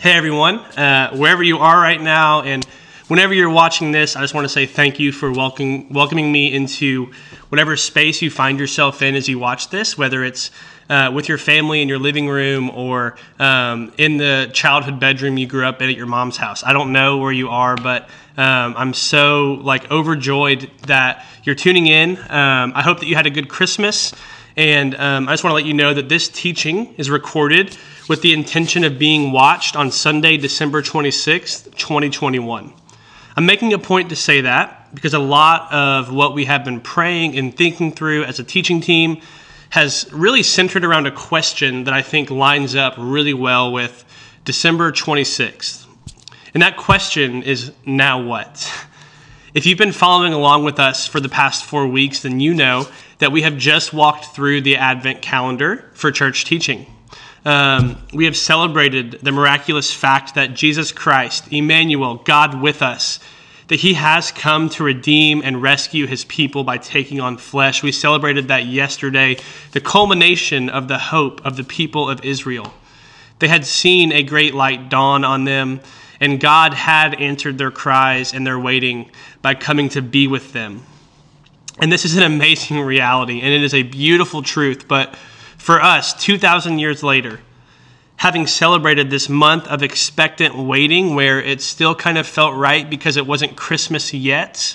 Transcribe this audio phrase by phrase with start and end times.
[0.00, 2.64] Hey everyone, uh, wherever you are right now, and
[3.08, 6.54] whenever you're watching this, I just want to say thank you for welcoming welcoming me
[6.54, 7.12] into
[7.50, 10.52] whatever space you find yourself in as you watch this, whether it's
[10.88, 15.46] uh, with your family in your living room or um, in the childhood bedroom you
[15.46, 16.64] grew up in at your mom's house.
[16.64, 18.04] I don't know where you are, but
[18.38, 22.16] um, I'm so like overjoyed that you're tuning in.
[22.16, 24.14] Um, I hope that you had a good Christmas.
[24.56, 27.76] And um, I just want to let you know that this teaching is recorded
[28.08, 32.72] with the intention of being watched on Sunday, December 26th, 2021.
[33.36, 36.80] I'm making a point to say that because a lot of what we have been
[36.80, 39.20] praying and thinking through as a teaching team
[39.70, 44.04] has really centered around a question that I think lines up really well with
[44.44, 45.86] December 26th.
[46.54, 48.86] And that question is now what?
[49.54, 52.88] If you've been following along with us for the past four weeks, then you know
[53.18, 56.86] that we have just walked through the Advent calendar for church teaching.
[57.44, 63.18] Um, we have celebrated the miraculous fact that Jesus Christ, Emmanuel, God with us,
[63.68, 67.82] that he has come to redeem and rescue his people by taking on flesh.
[67.82, 69.38] We celebrated that yesterday,
[69.72, 72.74] the culmination of the hope of the people of Israel.
[73.38, 75.80] They had seen a great light dawn on them,
[76.20, 80.82] and God had answered their cries and their waiting by coming to be with them.
[81.78, 84.86] And this is an amazing reality, and it is a beautiful truth.
[84.88, 85.14] But
[85.60, 87.38] for us, 2,000 years later,
[88.16, 93.18] having celebrated this month of expectant waiting where it still kind of felt right because
[93.18, 94.74] it wasn't Christmas yet,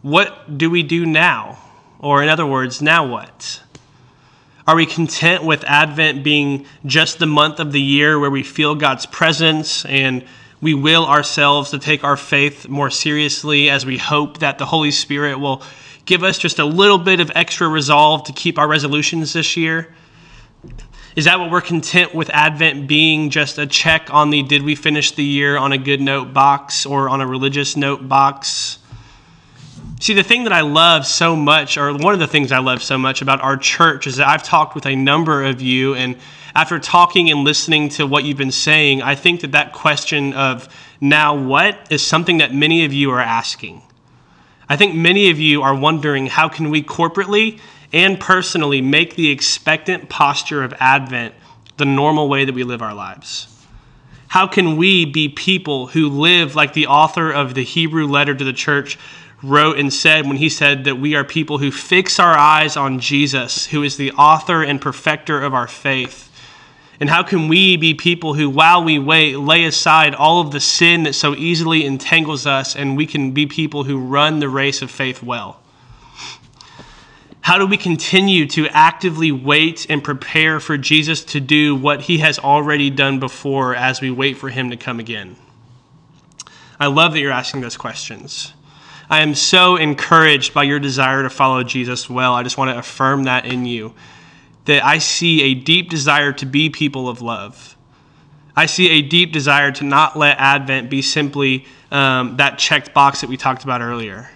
[0.00, 1.58] what do we do now?
[1.98, 3.62] Or, in other words, now what?
[4.66, 8.74] Are we content with Advent being just the month of the year where we feel
[8.74, 10.24] God's presence and
[10.62, 14.92] we will ourselves to take our faith more seriously as we hope that the Holy
[14.92, 15.62] Spirit will
[16.04, 19.94] give us just a little bit of extra resolve to keep our resolutions this year?
[21.16, 24.74] Is that what we're content with Advent being just a check on the did we
[24.74, 28.78] finish the year on a good note box or on a religious note box?
[30.00, 32.82] See, the thing that I love so much, or one of the things I love
[32.82, 36.16] so much about our church, is that I've talked with a number of you, and
[36.54, 40.68] after talking and listening to what you've been saying, I think that that question of
[41.00, 43.82] now what is something that many of you are asking.
[44.68, 47.60] I think many of you are wondering how can we corporately
[47.92, 51.34] and personally make the expectant posture of Advent
[51.76, 53.48] the normal way that we live our lives?
[54.28, 58.44] How can we be people who live like the author of the Hebrew letter to
[58.44, 58.98] the church
[59.44, 62.98] wrote and said when he said that we are people who fix our eyes on
[62.98, 66.30] Jesus, who is the author and perfecter of our faith.
[67.00, 70.60] And how can we be people who, while we wait, lay aside all of the
[70.60, 74.80] sin that so easily entangles us, and we can be people who run the race
[74.80, 75.60] of faith well?
[77.40, 82.18] How do we continue to actively wait and prepare for Jesus to do what he
[82.18, 85.36] has already done before as we wait for him to come again?
[86.80, 88.54] I love that you're asking those questions.
[89.10, 92.32] I am so encouraged by your desire to follow Jesus well.
[92.32, 93.94] I just want to affirm that in you.
[94.64, 97.76] That I see a deep desire to be people of love.
[98.56, 103.20] I see a deep desire to not let Advent be simply um, that checked box
[103.20, 104.30] that we talked about earlier.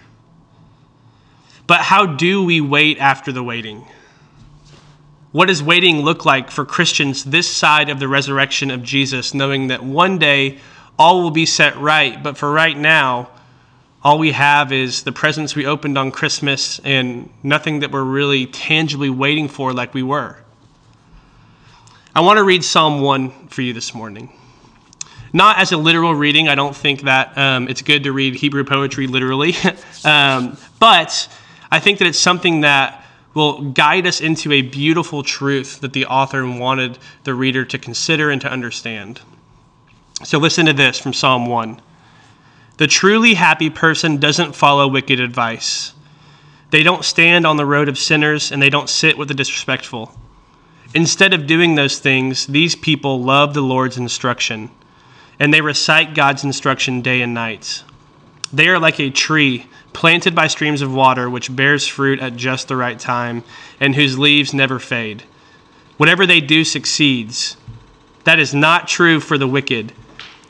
[1.67, 3.85] But how do we wait after the waiting?
[5.31, 9.67] What does waiting look like for Christians this side of the resurrection of Jesus, knowing
[9.67, 10.57] that one day
[10.97, 13.29] all will be set right, but for right now,
[14.03, 18.45] all we have is the presents we opened on Christmas and nothing that we're really
[18.45, 20.37] tangibly waiting for like we were.
[22.15, 24.31] I want to read Psalm 1 for you this morning.
[25.33, 28.63] Not as a literal reading, I don't think that um, it's good to read Hebrew
[28.63, 29.53] poetry literally,
[30.05, 31.27] um, but
[31.69, 36.05] I think that it's something that will guide us into a beautiful truth that the
[36.05, 39.21] author wanted the reader to consider and to understand.
[40.23, 41.79] So listen to this from Psalm 1.
[42.79, 45.91] The truly happy person doesn't follow wicked advice.
[46.69, 50.17] They don't stand on the road of sinners and they don't sit with the disrespectful.
[50.95, 54.71] Instead of doing those things, these people love the Lord's instruction
[55.41, 57.83] and they recite God's instruction day and night.
[58.53, 62.69] They are like a tree planted by streams of water, which bears fruit at just
[62.69, 63.43] the right time
[63.81, 65.23] and whose leaves never fade.
[65.97, 67.57] Whatever they do succeeds.
[68.23, 69.91] That is not true for the wicked.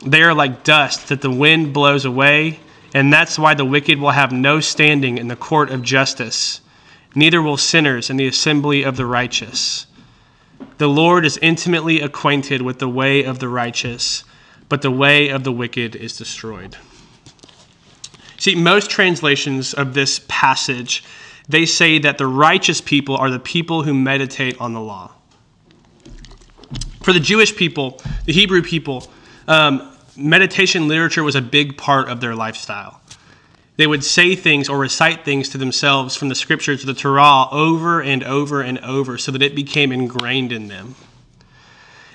[0.05, 2.59] They are like dust that the wind blows away,
[2.93, 6.61] and that's why the wicked will have no standing in the court of justice,
[7.15, 9.85] neither will sinners in the assembly of the righteous.
[10.77, 14.23] The Lord is intimately acquainted with the way of the righteous,
[14.69, 16.77] but the way of the wicked is destroyed.
[18.37, 21.03] See, most translations of this passage,
[21.49, 25.11] they say that the righteous people are the people who meditate on the law.
[27.03, 29.11] For the Jewish people, the Hebrew people,
[29.49, 33.01] um, meditation literature was a big part of their lifestyle.
[33.77, 38.01] They would say things or recite things to themselves from the scriptures the Torah over
[38.01, 40.95] and over and over so that it became ingrained in them.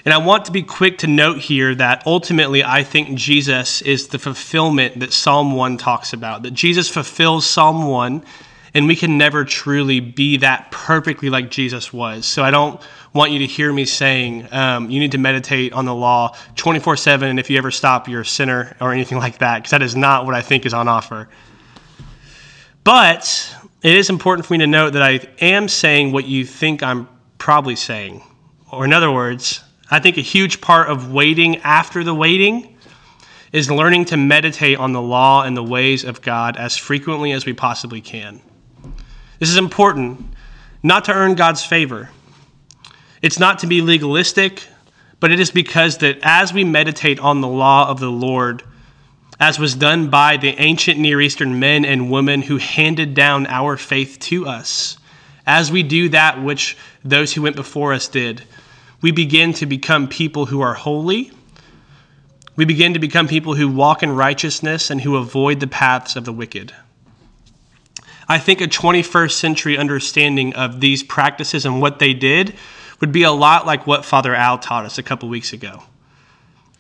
[0.05, 4.09] And I want to be quick to note here that ultimately I think Jesus is
[4.09, 8.23] the fulfillment that Psalm 1 talks about, that Jesus fulfills Psalm 1,
[8.75, 12.27] and we can never truly be that perfectly like Jesus was.
[12.27, 12.81] So I don't
[13.14, 16.96] want you to hear me saying um, you need to meditate on the law 24
[16.96, 19.82] 7, and if you ever stop, you're a sinner or anything like that, because that
[19.82, 21.28] is not what I think is on offer.
[22.82, 26.82] But it is important for me to note that I am saying what you think
[26.82, 27.08] I'm
[27.38, 28.22] probably saying.
[28.70, 32.76] Or, in other words, I think a huge part of waiting after the waiting
[33.52, 37.46] is learning to meditate on the law and the ways of God as frequently as
[37.46, 38.43] we possibly can.
[39.38, 40.34] This is important,
[40.82, 42.11] not to earn God's favor.
[43.25, 44.69] It's not to be legalistic,
[45.19, 48.62] but it is because that as we meditate on the law of the Lord,
[49.41, 53.79] as was done by the ancient Near Eastern men and women who handed down our
[53.79, 54.99] faith to us,
[55.47, 58.43] as we do that which those who went before us did,
[59.00, 61.32] we begin to become people who are holy.
[62.56, 66.26] We begin to become people who walk in righteousness and who avoid the paths of
[66.26, 66.75] the wicked.
[68.29, 72.55] I think a 21st century understanding of these practices and what they did
[73.00, 75.82] would be a lot like what Father Al taught us a couple weeks ago.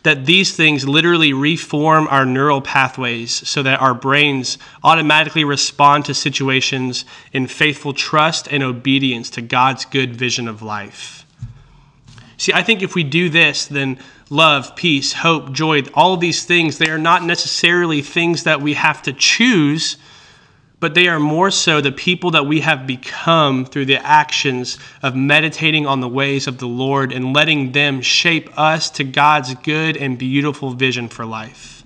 [0.02, 6.14] That these things literally reform our neural pathways so that our brains automatically respond to
[6.14, 11.24] situations in faithful trust and obedience to God's good vision of life.
[12.36, 16.78] See, I think if we do this, then love, peace, hope, joy, all these things,
[16.78, 19.96] they are not necessarily things that we have to choose,
[20.84, 25.16] but they are more so the people that we have become through the actions of
[25.16, 29.96] meditating on the ways of the Lord and letting them shape us to God's good
[29.96, 31.84] and beautiful vision for life.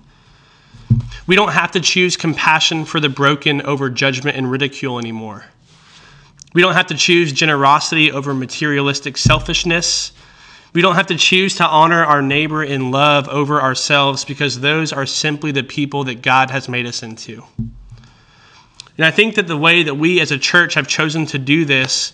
[1.29, 5.45] We don't have to choose compassion for the broken over judgment and ridicule anymore.
[6.53, 10.11] We don't have to choose generosity over materialistic selfishness.
[10.73, 14.93] We don't have to choose to honor our neighbor in love over ourselves because those
[14.93, 17.45] are simply the people that God has made us into.
[18.99, 21.65] And I think that the way that we as a church have chosen to do
[21.65, 22.13] this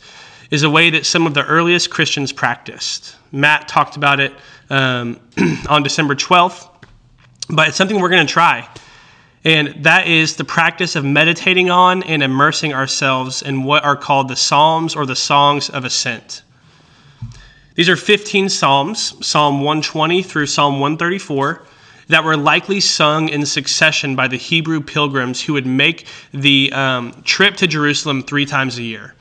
[0.51, 3.17] is a way that some of the earliest Christians practiced.
[3.33, 4.35] Matt talked about it
[4.69, 5.19] um,
[5.69, 6.69] on December 12th,
[7.49, 8.69] but it's something we're going to try.
[9.45, 14.29] And that is the practice of meditating on and immersing ourselves in what are called
[14.29, 16.43] the Psalms or the Songs of Ascent.
[17.75, 21.63] These are 15 Psalms, Psalm 120 through Psalm 134,
[22.09, 27.23] that were likely sung in succession by the Hebrew pilgrims who would make the um,
[27.25, 29.15] trip to Jerusalem three times a year.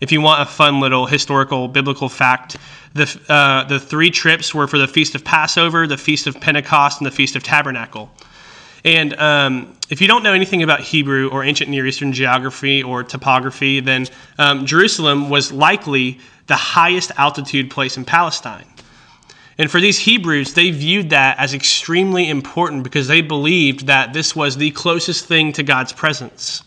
[0.00, 2.56] If you want a fun little historical biblical fact,
[2.94, 7.00] the, uh, the three trips were for the Feast of Passover, the Feast of Pentecost,
[7.00, 8.10] and the Feast of Tabernacle.
[8.84, 13.02] And um, if you don't know anything about Hebrew or ancient Near Eastern geography or
[13.02, 14.06] topography, then
[14.38, 18.66] um, Jerusalem was likely the highest altitude place in Palestine.
[19.56, 24.34] And for these Hebrews, they viewed that as extremely important because they believed that this
[24.34, 26.62] was the closest thing to God's presence.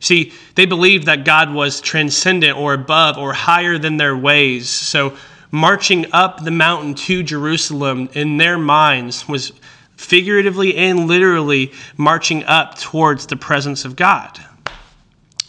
[0.00, 4.68] See, they believed that God was transcendent or above or higher than their ways.
[4.68, 5.16] So,
[5.50, 9.52] marching up the mountain to Jerusalem in their minds was
[9.96, 14.40] figuratively and literally marching up towards the presence of God.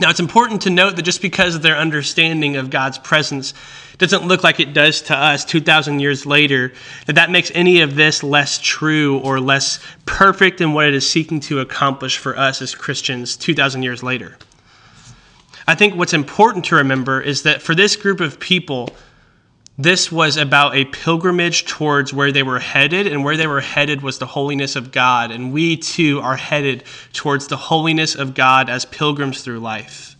[0.04, 3.54] Now, it's important to note that just because their understanding of God's presence
[4.00, 6.74] doesn't look like it does to us 2,000 years later,
[7.06, 11.10] that that makes any of this less true or less perfect in what it is
[11.10, 14.36] seeking to accomplish for us as Christians 2,000 years later.
[15.70, 18.90] I think what's important to remember is that for this group of people,
[19.78, 24.02] this was about a pilgrimage towards where they were headed, and where they were headed
[24.02, 25.32] was the holiness of God.
[25.32, 30.16] And we too are headed towards the holiness of God as pilgrims through life.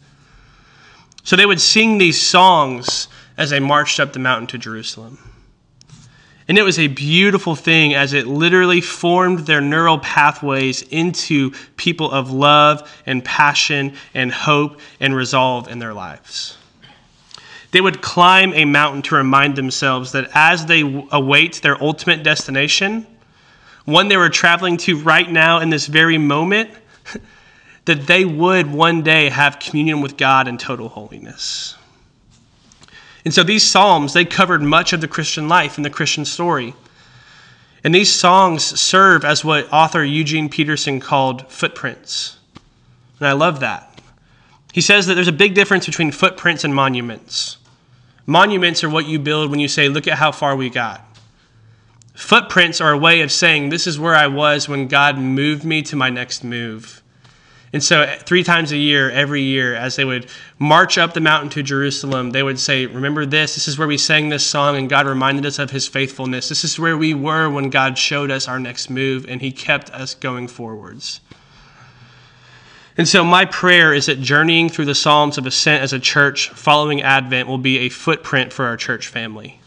[1.24, 3.08] So they would sing these songs
[3.38, 5.20] as they marched up the mountain to Jerusalem.
[6.48, 12.12] And it was a beautiful thing as it literally formed their neural pathways into people
[12.12, 16.58] of love and passion and hope and resolve in their lives.
[17.74, 23.08] They would climb a mountain to remind themselves that as they await their ultimate destination,
[23.86, 26.70] one they were traveling to right now in this very moment,
[27.86, 31.76] that they would one day have communion with God in total holiness.
[33.26, 36.76] And so these Psalms, they covered much of the Christian life and the Christian story.
[37.84, 42.38] And these songs serve as what author Eugene Peterson called footprints.
[43.18, 44.00] And I love that.
[44.72, 47.58] He says that there's a big difference between footprints and monuments.
[48.26, 51.06] Monuments are what you build when you say, look at how far we got.
[52.14, 55.82] Footprints are a way of saying, This is where I was when God moved me
[55.84, 57.02] to my next move.
[57.74, 60.28] And so, eh, three times a year, every year, as they would
[60.60, 63.56] march up the mountain to Jerusalem, they would say, Remember this.
[63.56, 66.50] This is where we sang this song, and God reminded us of his faithfulness.
[66.50, 69.90] This is where we were when God showed us our next move, and he kept
[69.90, 71.20] us going forwards.
[72.96, 76.50] And so, my prayer is that journeying through the Psalms of Ascent as a church
[76.50, 79.60] following Advent will be a footprint for our church family.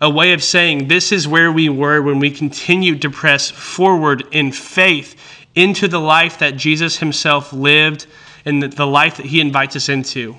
[0.00, 4.24] A way of saying, This is where we were when we continued to press forward
[4.30, 5.20] in faith
[5.54, 8.06] into the life that Jesus himself lived
[8.46, 10.36] and the life that he invites us into.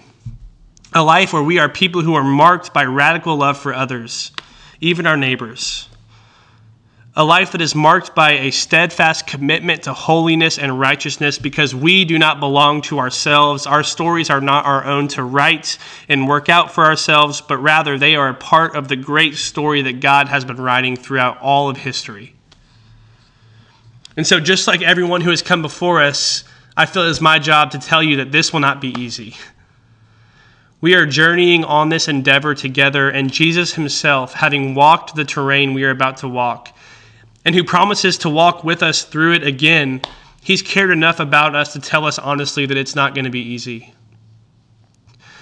[0.93, 4.31] A life where we are people who are marked by radical love for others,
[4.79, 5.87] even our neighbors.
[7.13, 12.05] A life that is marked by a steadfast commitment to holiness and righteousness because we
[12.05, 13.67] do not belong to ourselves.
[13.67, 15.77] Our stories are not our own to write
[16.07, 19.81] and work out for ourselves, but rather they are a part of the great story
[19.81, 22.33] that God has been writing throughout all of history.
[24.15, 26.45] And so, just like everyone who has come before us,
[26.77, 29.35] I feel it is my job to tell you that this will not be easy.
[30.79, 35.83] We are journeying on this endeavor together, and Jesus himself, having walked the terrain we
[35.83, 36.73] are about to walk,
[37.45, 40.01] and who promises to walk with us through it again,
[40.41, 43.41] he's cared enough about us to tell us honestly that it's not going to be
[43.41, 43.93] easy.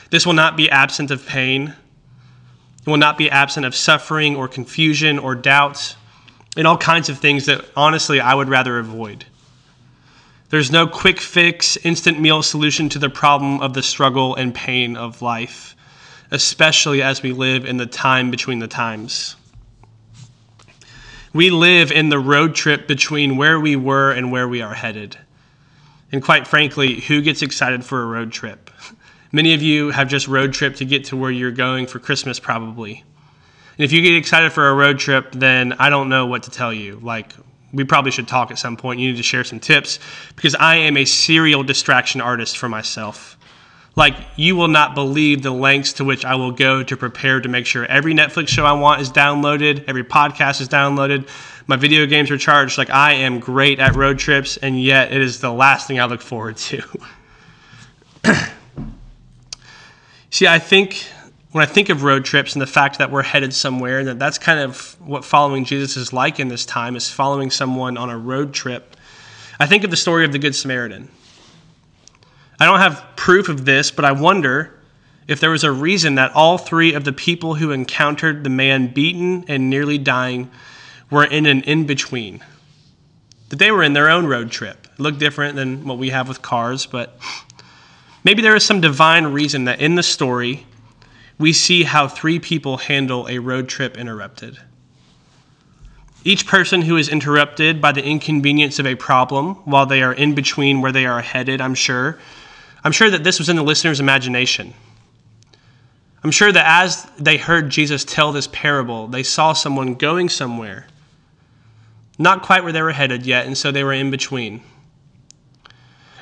[0.09, 1.73] This will not be absent of pain.
[2.81, 5.95] It will not be absent of suffering or confusion or doubts
[6.57, 9.25] and all kinds of things that honestly I would rather avoid.
[10.49, 14.97] There's no quick fix, instant meal solution to the problem of the struggle and pain
[14.97, 15.75] of life,
[16.31, 19.35] especially as we live in the time between the times.
[21.31, 25.15] We live in the road trip between where we were and where we are headed.
[26.11, 28.71] And quite frankly, who gets excited for a road trip?
[29.31, 32.39] Many of you have just road trip to get to where you're going for Christmas,
[32.39, 33.03] probably.
[33.77, 36.51] And if you get excited for a road trip, then I don't know what to
[36.51, 36.99] tell you.
[37.03, 37.33] Like,
[37.71, 38.99] we probably should talk at some point.
[38.99, 39.99] You need to share some tips
[40.35, 43.37] because I am a serial distraction artist for myself.
[43.99, 47.49] Like, you will not believe the lengths to which I will go to prepare to
[47.49, 51.27] make sure every Netflix show I want is downloaded, every podcast is downloaded,
[51.67, 52.77] my video games are charged.
[52.77, 56.05] Like, I am great at road trips, and yet it is the last thing I
[56.05, 56.81] look forward to.
[60.29, 61.05] See, I think
[61.51, 64.17] when I think of road trips and the fact that we're headed somewhere, and that
[64.17, 68.09] that's kind of what following Jesus is like in this time, is following someone on
[68.09, 68.95] a road trip.
[69.59, 71.09] I think of the story of the Good Samaritan.
[72.59, 74.75] I don't have proof of this, but I wonder
[75.27, 78.87] if there was a reason that all three of the people who encountered the man
[78.87, 80.51] beaten and nearly dying
[81.09, 82.43] were in an in between.
[83.49, 84.87] That they were in their own road trip.
[84.91, 87.17] It looked different than what we have with cars, but
[88.23, 90.65] maybe there is some divine reason that in the story,
[91.37, 94.59] we see how three people handle a road trip interrupted.
[96.25, 100.35] Each person who is interrupted by the inconvenience of a problem while they are in
[100.35, 102.19] between where they are headed, I'm sure.
[102.83, 104.73] I'm sure that this was in the listener's imagination.
[106.23, 110.87] I'm sure that as they heard Jesus tell this parable, they saw someone going somewhere,
[112.17, 114.61] not quite where they were headed yet, and so they were in between.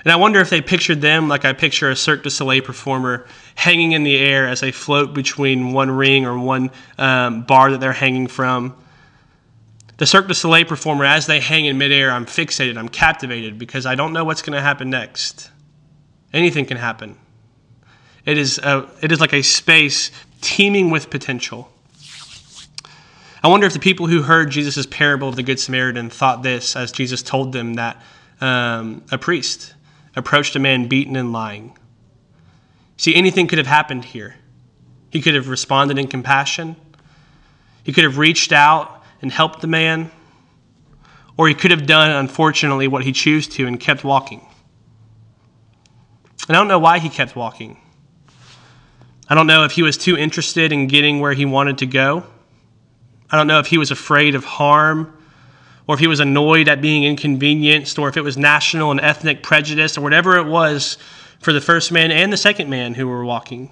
[0.04, 3.26] And I wonder if they pictured them like I picture a Cirque du Soleil performer
[3.56, 7.80] hanging in the air as they float between one ring or one um, bar that
[7.80, 8.76] they're hanging from.
[9.98, 13.88] The Cirque du Soleil performer, as they hang in midair, I'm fixated, I'm captivated because
[13.88, 15.50] I don't know what's going to happen next.
[16.34, 17.18] Anything can happen.
[18.26, 21.72] It is, a, it is like a space teeming with potential.
[23.44, 26.76] I wonder if the people who heard Jesus' parable of the Good Samaritan thought this
[26.76, 28.02] as Jesus told them that
[28.42, 29.74] um, a priest
[30.16, 31.78] approached a man beaten and lying.
[32.98, 34.36] See, anything could have happened here.
[35.12, 36.76] He could have responded in compassion,
[37.84, 40.12] he could have reached out and helped the man,
[41.38, 44.46] or he could have done, unfortunately, what he chose to and kept walking.
[46.48, 47.77] And I don't know why he kept walking.
[49.30, 52.24] I don't know if he was too interested in getting where he wanted to go.
[53.30, 55.18] I don't know if he was afraid of harm
[55.88, 59.42] or if he was annoyed at being inconvenienced, or if it was national and ethnic
[59.42, 60.98] prejudice, or whatever it was
[61.39, 63.72] for the first man and the second man who were walking.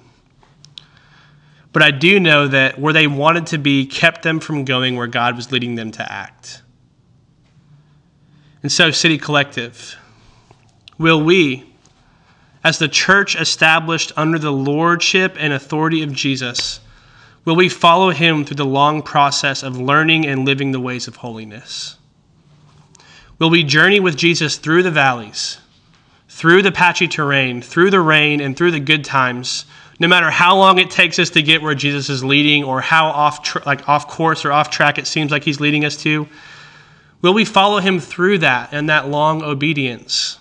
[1.74, 5.08] But I do know that where they wanted to be kept them from going where
[5.08, 6.62] God was leading them to act.
[8.63, 9.98] And so, City Collective,
[10.98, 11.75] will we,
[12.65, 16.79] as the church established under the lordship and authority of Jesus,
[17.45, 21.17] will we follow him through the long process of learning and living the ways of
[21.17, 21.95] holiness?
[23.38, 25.60] Will we journey with Jesus through the valleys,
[26.27, 29.65] through the patchy terrain, through the rain, and through the good times,
[30.00, 33.10] no matter how long it takes us to get where Jesus is leading or how
[33.10, 36.27] off like off course or off track it seems like he's leading us to,
[37.22, 40.39] will we follow him through that and that long obedience?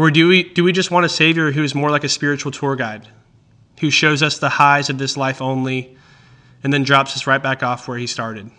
[0.00, 2.52] Or do we do we just want a savior who is more like a spiritual
[2.52, 3.06] tour guide,
[3.80, 5.94] who shows us the highs of this life only
[6.64, 8.50] and then drops us right back off where he started?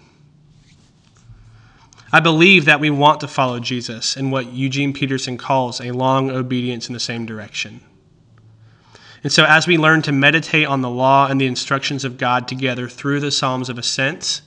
[2.13, 6.29] I believe that we want to follow Jesus in what Eugene Peterson calls a long
[6.29, 7.81] obedience in the same direction.
[9.23, 12.47] And so, as we learn to meditate on the law and the instructions of God
[12.47, 14.41] together through the Psalms of Ascent,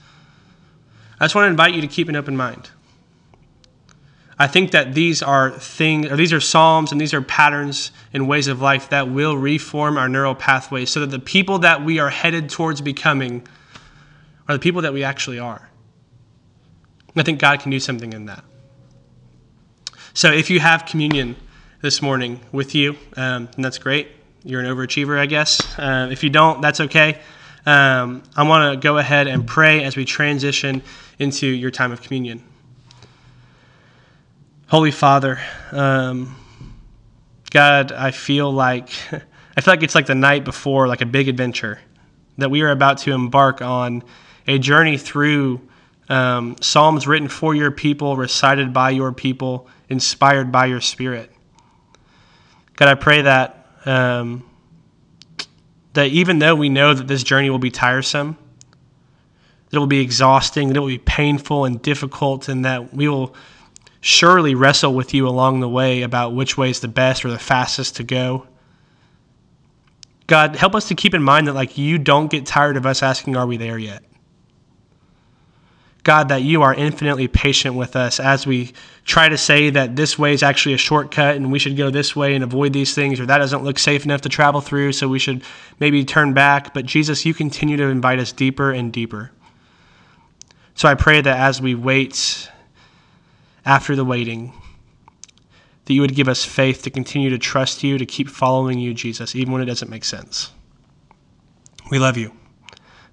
[1.19, 2.71] I just want to invite you to keep an open mind.
[4.39, 8.29] I think that these are things, or these are psalms, and these are patterns and
[8.29, 11.99] ways of life that will reform our neural pathways, so that the people that we
[11.99, 13.47] are headed towards becoming
[14.49, 15.69] are the people that we actually are.
[17.15, 18.45] And I think God can do something in that.
[20.15, 21.37] So, if you have communion
[21.81, 24.09] this morning with you, um, and that's great
[24.45, 25.79] you're an overachiever, I guess.
[25.79, 27.19] Uh, if you don't, that's okay.
[27.67, 30.83] Um, I want to go ahead and pray as we transition
[31.19, 32.43] into your time of communion.
[34.67, 35.39] Holy Father,
[35.73, 36.35] um,
[37.51, 38.89] God, I feel like
[39.57, 41.81] I feel like it's like the night before, like a big adventure,
[42.39, 44.03] that we are about to embark on
[44.47, 45.61] a journey through
[46.09, 51.31] um, psalms written for your people, recited by your people, inspired by your Spirit.
[52.77, 54.49] God, I pray that um,
[55.93, 58.39] that even though we know that this journey will be tiresome,
[59.69, 63.09] that it will be exhausting, that it will be painful and difficult, and that we
[63.09, 63.37] will
[64.05, 67.39] surely wrestle with you along the way about which way is the best or the
[67.39, 68.47] fastest to go.
[70.27, 73.03] God, help us to keep in mind that like you don't get tired of us
[73.03, 74.03] asking, are we there yet?
[76.03, 78.75] God, that you are infinitely patient with us as we
[79.07, 82.15] try to say that this way is actually a shortcut and we should go this
[82.15, 85.09] way and avoid these things, or that doesn't look safe enough to travel through, so
[85.09, 85.43] we should
[85.81, 86.75] maybe turn back.
[86.75, 89.31] But Jesus, you continue to invite us deeper and deeper.
[90.75, 92.51] So I pray that as we wait
[93.65, 94.53] after the waiting,
[95.85, 98.95] that you would give us faith to continue to trust you, to keep following you,
[98.95, 100.51] Jesus, even when it doesn't make sense.
[101.91, 102.33] We love you.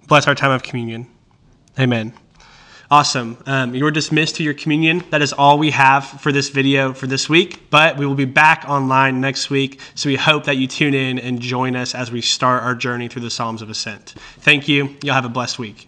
[0.07, 1.07] Bless our time of communion.
[1.79, 2.13] Amen.
[2.89, 3.37] Awesome.
[3.45, 5.01] Um, you're dismissed to your communion.
[5.11, 8.25] That is all we have for this video for this week, but we will be
[8.25, 9.79] back online next week.
[9.95, 13.07] So we hope that you tune in and join us as we start our journey
[13.07, 14.15] through the Psalms of Ascent.
[14.39, 14.97] Thank you.
[15.01, 15.87] You'll have a blessed week.